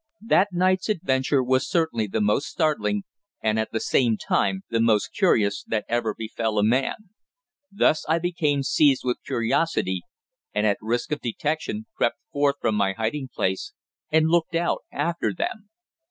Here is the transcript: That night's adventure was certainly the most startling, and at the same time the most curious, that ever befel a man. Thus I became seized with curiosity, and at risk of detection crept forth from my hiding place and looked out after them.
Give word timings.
That 0.25 0.47
night's 0.51 0.89
adventure 0.89 1.43
was 1.43 1.69
certainly 1.69 2.07
the 2.07 2.21
most 2.21 2.47
startling, 2.47 3.03
and 3.39 3.59
at 3.59 3.71
the 3.71 3.79
same 3.79 4.17
time 4.17 4.63
the 4.71 4.79
most 4.81 5.09
curious, 5.09 5.63
that 5.67 5.85
ever 5.87 6.15
befel 6.17 6.57
a 6.57 6.63
man. 6.63 7.11
Thus 7.71 8.03
I 8.09 8.17
became 8.17 8.63
seized 8.63 9.03
with 9.05 9.19
curiosity, 9.23 10.01
and 10.55 10.65
at 10.65 10.77
risk 10.81 11.11
of 11.11 11.21
detection 11.21 11.85
crept 11.95 12.17
forth 12.33 12.55
from 12.59 12.73
my 12.73 12.93
hiding 12.93 13.29
place 13.31 13.73
and 14.09 14.27
looked 14.27 14.55
out 14.55 14.81
after 14.91 15.31
them. 15.35 15.69